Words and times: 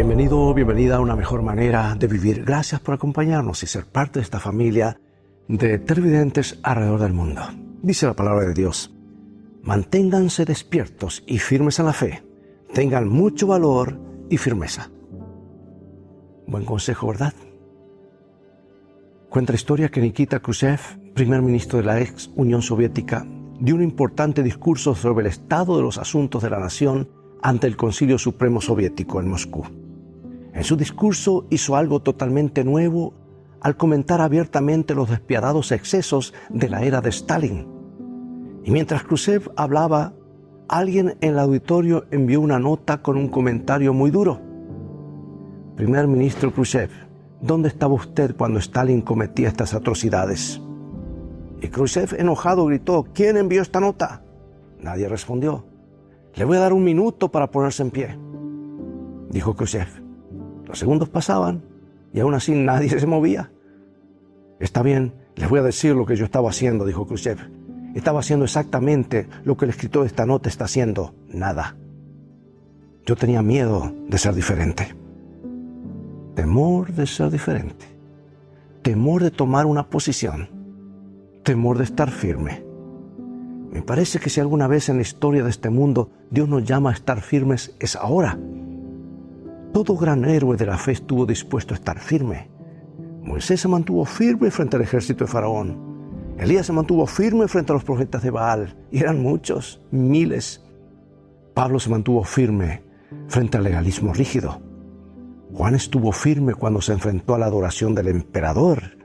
Bienvenido 0.00 0.54
bienvenida 0.54 0.96
a 0.96 1.00
una 1.00 1.14
mejor 1.14 1.42
manera 1.42 1.94
de 1.94 2.06
vivir. 2.06 2.42
Gracias 2.42 2.80
por 2.80 2.94
acompañarnos 2.94 3.62
y 3.62 3.66
ser 3.66 3.84
parte 3.84 4.18
de 4.18 4.22
esta 4.22 4.40
familia 4.40 4.98
de 5.46 5.78
televidentes 5.78 6.58
alrededor 6.62 7.00
del 7.00 7.12
mundo. 7.12 7.42
Dice 7.82 8.06
la 8.06 8.14
palabra 8.14 8.46
de 8.46 8.54
Dios, 8.54 8.94
manténganse 9.62 10.46
despiertos 10.46 11.22
y 11.26 11.36
firmes 11.36 11.80
en 11.80 11.84
la 11.84 11.92
fe, 11.92 12.22
tengan 12.72 13.10
mucho 13.10 13.46
valor 13.46 14.00
y 14.30 14.38
firmeza. 14.38 14.88
Buen 16.46 16.64
consejo, 16.64 17.08
¿verdad? 17.08 17.34
Cuenta 19.28 19.52
la 19.52 19.56
historia 19.56 19.90
que 19.90 20.00
Nikita 20.00 20.40
Khrushchev, 20.40 20.80
primer 21.12 21.42
ministro 21.42 21.78
de 21.78 21.84
la 21.84 22.00
ex 22.00 22.30
Unión 22.36 22.62
Soviética, 22.62 23.26
dio 23.60 23.74
un 23.74 23.82
importante 23.82 24.42
discurso 24.42 24.94
sobre 24.94 25.26
el 25.26 25.30
estado 25.30 25.76
de 25.76 25.82
los 25.82 25.98
asuntos 25.98 26.42
de 26.42 26.48
la 26.48 26.58
nación 26.58 27.10
ante 27.42 27.66
el 27.66 27.76
Concilio 27.76 28.16
Supremo 28.16 28.62
Soviético 28.62 29.20
en 29.20 29.28
Moscú. 29.28 29.89
En 30.52 30.64
su 30.64 30.76
discurso 30.76 31.46
hizo 31.50 31.76
algo 31.76 32.00
totalmente 32.00 32.64
nuevo 32.64 33.14
al 33.60 33.76
comentar 33.76 34.20
abiertamente 34.20 34.94
los 34.94 35.10
despiadados 35.10 35.70
excesos 35.72 36.34
de 36.48 36.68
la 36.68 36.82
era 36.82 37.00
de 37.00 37.10
Stalin. 37.10 37.68
Y 38.64 38.70
mientras 38.70 39.04
Khrushchev 39.04 39.50
hablaba, 39.56 40.14
alguien 40.68 41.16
en 41.20 41.30
el 41.30 41.38
auditorio 41.38 42.06
envió 42.10 42.40
una 42.40 42.58
nota 42.58 43.02
con 43.02 43.16
un 43.16 43.28
comentario 43.28 43.92
muy 43.92 44.10
duro. 44.10 44.40
Primer 45.76 46.08
ministro 46.08 46.52
Khrushchev, 46.52 46.90
¿dónde 47.40 47.68
estaba 47.68 47.94
usted 47.94 48.36
cuando 48.36 48.58
Stalin 48.58 49.02
cometía 49.02 49.48
estas 49.48 49.74
atrocidades? 49.74 50.60
Y 51.62 51.68
Khrushchev, 51.68 52.14
enojado, 52.18 52.66
gritó, 52.66 53.06
¿quién 53.14 53.36
envió 53.36 53.62
esta 53.62 53.80
nota? 53.80 54.22
Nadie 54.80 55.08
respondió. 55.08 55.66
Le 56.34 56.44
voy 56.44 56.56
a 56.56 56.60
dar 56.60 56.72
un 56.72 56.84
minuto 56.84 57.30
para 57.30 57.50
ponerse 57.50 57.82
en 57.82 57.90
pie, 57.90 58.18
dijo 59.30 59.54
Khrushchev. 59.54 60.09
Los 60.70 60.78
segundos 60.78 61.08
pasaban 61.08 61.62
y 62.14 62.20
aún 62.20 62.32
así 62.32 62.54
nadie 62.54 62.88
se 62.88 63.06
movía. 63.06 63.50
Está 64.60 64.84
bien, 64.84 65.12
les 65.34 65.50
voy 65.50 65.58
a 65.58 65.64
decir 65.64 65.96
lo 65.96 66.06
que 66.06 66.14
yo 66.14 66.24
estaba 66.24 66.48
haciendo, 66.48 66.84
dijo 66.84 67.08
Khrushchev. 67.08 67.38
Estaba 67.96 68.20
haciendo 68.20 68.44
exactamente 68.44 69.28
lo 69.42 69.56
que 69.56 69.64
el 69.64 69.70
escritor 69.72 70.02
de 70.02 70.06
esta 70.06 70.26
nota 70.26 70.48
está 70.48 70.66
haciendo, 70.66 71.12
nada. 71.28 71.76
Yo 73.04 73.16
tenía 73.16 73.42
miedo 73.42 73.92
de 74.06 74.16
ser 74.16 74.32
diferente. 74.32 74.94
Temor 76.36 76.92
de 76.92 77.08
ser 77.08 77.30
diferente. 77.30 77.86
Temor 78.82 79.24
de 79.24 79.32
tomar 79.32 79.66
una 79.66 79.88
posición. 79.88 80.50
Temor 81.42 81.78
de 81.78 81.84
estar 81.84 82.12
firme. 82.12 82.62
Me 83.72 83.82
parece 83.82 84.20
que 84.20 84.30
si 84.30 84.38
alguna 84.38 84.68
vez 84.68 84.88
en 84.88 84.96
la 84.96 85.02
historia 85.02 85.42
de 85.42 85.50
este 85.50 85.68
mundo 85.68 86.10
Dios 86.30 86.48
nos 86.48 86.62
llama 86.62 86.90
a 86.90 86.94
estar 86.94 87.22
firmes 87.22 87.74
es 87.80 87.96
ahora. 87.96 88.38
Todo 89.80 89.96
gran 89.96 90.26
héroe 90.26 90.58
de 90.58 90.66
la 90.66 90.76
fe 90.76 90.92
estuvo 90.92 91.24
dispuesto 91.24 91.72
a 91.72 91.78
estar 91.78 91.98
firme. 91.98 92.50
Moisés 93.22 93.62
se 93.62 93.66
mantuvo 93.66 94.04
firme 94.04 94.50
frente 94.50 94.76
al 94.76 94.82
ejército 94.82 95.24
de 95.24 95.30
Faraón. 95.30 96.34
Elías 96.36 96.66
se 96.66 96.74
mantuvo 96.74 97.06
firme 97.06 97.48
frente 97.48 97.72
a 97.72 97.76
los 97.76 97.84
profetas 97.84 98.22
de 98.22 98.30
Baal, 98.30 98.76
y 98.90 98.98
eran 98.98 99.22
muchos, 99.22 99.80
miles. 99.90 100.62
Pablo 101.54 101.80
se 101.80 101.88
mantuvo 101.88 102.22
firme 102.24 102.82
frente 103.28 103.56
al 103.56 103.64
legalismo 103.64 104.12
rígido. 104.12 104.60
Juan 105.54 105.74
estuvo 105.74 106.12
firme 106.12 106.52
cuando 106.52 106.82
se 106.82 106.92
enfrentó 106.92 107.34
a 107.34 107.38
la 107.38 107.46
adoración 107.46 107.94
del 107.94 108.08
emperador. 108.08 108.98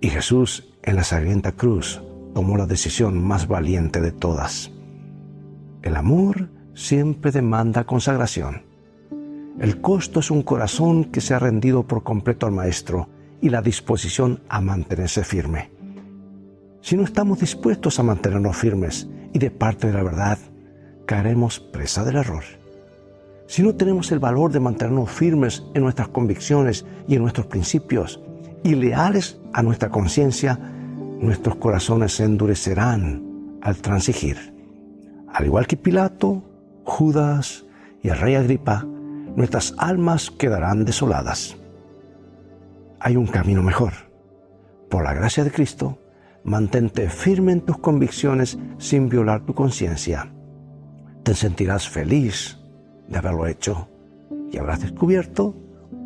Y 0.00 0.08
Jesús 0.10 0.72
en 0.84 0.94
la 0.94 1.02
sangrienta 1.02 1.50
cruz 1.50 2.00
tomó 2.32 2.56
la 2.56 2.66
decisión 2.66 3.20
más 3.20 3.48
valiente 3.48 4.00
de 4.00 4.12
todas. 4.12 4.70
El 5.82 5.96
amor 5.96 6.48
siempre 6.74 7.32
demanda 7.32 7.82
consagración. 7.82 8.69
El 9.58 9.80
costo 9.80 10.20
es 10.20 10.30
un 10.30 10.42
corazón 10.42 11.04
que 11.04 11.20
se 11.20 11.34
ha 11.34 11.38
rendido 11.38 11.82
por 11.82 12.02
completo 12.02 12.46
al 12.46 12.52
Maestro 12.52 13.08
y 13.40 13.50
la 13.50 13.62
disposición 13.62 14.40
a 14.48 14.60
mantenerse 14.60 15.24
firme. 15.24 15.70
Si 16.82 16.96
no 16.96 17.04
estamos 17.04 17.40
dispuestos 17.40 17.98
a 17.98 18.02
mantenernos 18.02 18.56
firmes 18.56 19.08
y 19.32 19.38
de 19.38 19.50
parte 19.50 19.88
de 19.88 19.92
la 19.92 20.02
verdad, 20.02 20.38
caeremos 21.06 21.60
presa 21.60 22.04
del 22.04 22.16
error. 22.16 22.44
Si 23.46 23.62
no 23.62 23.74
tenemos 23.74 24.12
el 24.12 24.18
valor 24.18 24.52
de 24.52 24.60
mantenernos 24.60 25.10
firmes 25.10 25.64
en 25.74 25.82
nuestras 25.82 26.08
convicciones 26.08 26.86
y 27.08 27.16
en 27.16 27.22
nuestros 27.22 27.46
principios 27.46 28.20
y 28.62 28.76
leales 28.76 29.40
a 29.52 29.62
nuestra 29.62 29.90
conciencia, 29.90 30.58
nuestros 31.20 31.56
corazones 31.56 32.14
se 32.14 32.24
endurecerán 32.24 33.58
al 33.60 33.76
transigir. 33.78 34.54
Al 35.28 35.46
igual 35.46 35.66
que 35.66 35.76
Pilato, 35.76 36.42
Judas 36.84 37.66
y 38.02 38.08
el 38.08 38.18
rey 38.18 38.36
Agripa, 38.36 38.86
nuestras 39.36 39.74
almas 39.78 40.30
quedarán 40.30 40.84
desoladas. 40.84 41.56
Hay 42.98 43.16
un 43.16 43.26
camino 43.26 43.62
mejor. 43.62 43.92
Por 44.88 45.04
la 45.04 45.14
gracia 45.14 45.44
de 45.44 45.50
Cristo, 45.50 45.98
mantente 46.44 47.08
firme 47.08 47.52
en 47.52 47.60
tus 47.60 47.78
convicciones 47.78 48.58
sin 48.78 49.08
violar 49.08 49.44
tu 49.44 49.54
conciencia. 49.54 50.32
Te 51.22 51.34
sentirás 51.34 51.88
feliz 51.88 52.58
de 53.08 53.18
haberlo 53.18 53.46
hecho 53.46 53.88
y 54.50 54.58
habrás 54.58 54.80
descubierto 54.80 55.54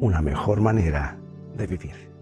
una 0.00 0.20
mejor 0.20 0.60
manera 0.60 1.18
de 1.56 1.66
vivir. 1.66 2.13